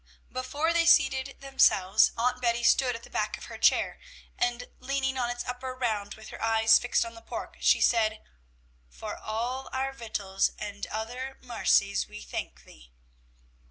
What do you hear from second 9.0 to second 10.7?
all our vittles